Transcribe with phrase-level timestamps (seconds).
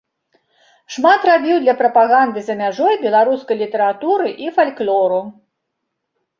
[0.95, 5.23] Шмат зрабіў для прапаганды за мяжой беларускай літаратуры і фальклору.